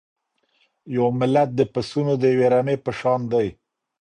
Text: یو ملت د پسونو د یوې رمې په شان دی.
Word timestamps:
یو 0.95 1.07
ملت 1.19 1.49
د 1.55 1.61
پسونو 1.73 2.13
د 2.17 2.23
یوې 2.33 2.47
رمې 2.53 2.75
په 2.85 2.91
شان 2.99 3.21
دی. 3.31 3.47